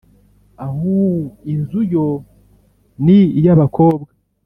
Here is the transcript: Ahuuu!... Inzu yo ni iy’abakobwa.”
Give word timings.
Ahuuu!... 0.65 1.19
Inzu 1.53 1.79
yo 1.93 2.05
ni 3.05 3.17
iy’abakobwa.” 3.39 4.11